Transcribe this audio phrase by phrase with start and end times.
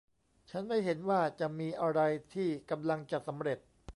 [0.49, 1.99] ฉันไม่เห็นว่าจะมีอะไร
[2.33, 3.59] ที่กำลังจะสำเร็จ